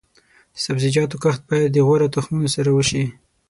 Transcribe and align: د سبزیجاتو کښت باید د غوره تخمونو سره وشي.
د 0.53 0.55
سبزیجاتو 0.65 1.15
کښت 1.23 1.41
باید 1.49 1.69
د 1.73 1.77
غوره 1.87 2.07
تخمونو 2.15 2.47
سره 2.55 2.69
وشي. 2.73 3.03